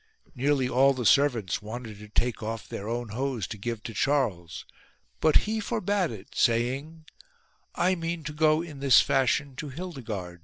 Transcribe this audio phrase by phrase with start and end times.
[0.33, 4.65] Nearly all his servants wanted to take off their own hose to give to Charles,
[5.19, 7.05] but he forbade it saying:
[7.75, 10.39] "I mean to go in this fashion to Hildigard."'